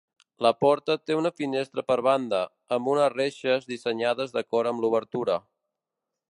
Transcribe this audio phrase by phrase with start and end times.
[0.43, 2.41] La porta té una finestra per banda,
[2.77, 5.41] amb unes reixes dissenyades d'acord amb l'obertura.